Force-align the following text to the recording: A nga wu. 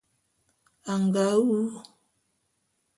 A 0.91 0.93
nga 1.03 1.25
wu. 1.45 1.59